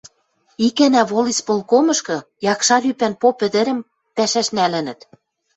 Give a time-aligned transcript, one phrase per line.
[0.65, 2.17] Икӓнӓ волисполкомышкы
[2.53, 3.79] якшар ӱпӓн поп ӹдӹрӹм
[4.15, 4.99] пӓшӓш нӓлӹнӹт.